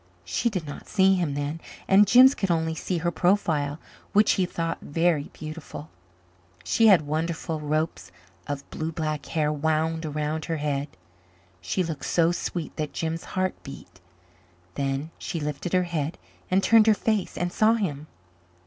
She 0.25 0.49
did 0.49 0.65
not 0.65 0.87
see 0.87 1.13
him 1.13 1.35
then 1.35 1.61
and 1.87 2.07
Jims 2.07 2.33
could 2.33 2.49
only 2.49 2.73
see 2.73 2.97
her 2.97 3.11
profile, 3.11 3.77
which 4.13 4.31
he 4.31 4.47
thought 4.47 4.79
very 4.81 5.29
beautiful. 5.31 5.91
She 6.63 6.87
had 6.87 7.03
wonderful 7.03 7.59
ropes 7.59 8.11
of 8.47 8.67
blue 8.71 8.91
black 8.91 9.23
hair 9.27 9.53
wound 9.53 10.03
around 10.07 10.45
her 10.45 10.57
head. 10.57 10.87
She 11.61 11.83
looked 11.83 12.05
so 12.05 12.31
sweet 12.31 12.75
that 12.77 12.93
Jims' 12.93 13.23
heart 13.37 13.53
beat. 13.61 14.01
Then 14.73 15.11
she 15.19 15.39
lifted 15.39 15.73
her 15.73 15.83
head 15.83 16.17
and 16.49 16.63
turned 16.63 16.87
her 16.87 16.95
face 16.95 17.37
and 17.37 17.53
saw 17.53 17.75
him. 17.75 18.07